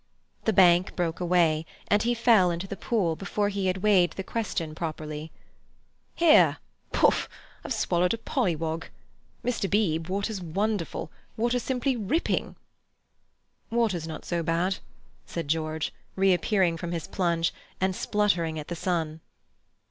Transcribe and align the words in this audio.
The 0.45 0.51
bank 0.51 0.95
broke 0.95 1.19
away, 1.19 1.63
and 1.87 2.01
he 2.01 2.15
fell 2.15 2.49
into 2.49 2.65
the 2.67 2.75
pool 2.75 3.15
before 3.15 3.49
he 3.49 3.67
had 3.67 3.83
weighed 3.83 4.13
the 4.13 4.23
question 4.23 4.73
properly. 4.73 5.31
"Hee 6.15 6.53
poof—I've 6.91 7.71
swallowed 7.71 8.11
a 8.11 8.17
pollywog, 8.17 8.85
Mr. 9.45 9.69
Beebe, 9.69 10.07
water's 10.09 10.41
wonderful, 10.41 11.11
water's 11.37 11.61
simply 11.61 11.95
ripping." 11.95 12.55
"Water's 13.69 14.07
not 14.07 14.25
so 14.25 14.41
bad," 14.41 14.79
said 15.27 15.47
George, 15.47 15.93
reappearing 16.15 16.77
from 16.77 16.93
his 16.93 17.05
plunge, 17.05 17.53
and 17.79 17.95
sputtering 17.95 18.57
at 18.57 18.69
the 18.69 18.75
sun. 18.75 19.21